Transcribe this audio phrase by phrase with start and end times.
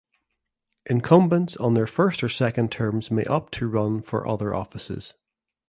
[0.87, 5.13] Incumbents on their first or second terms may opt to run for other offices.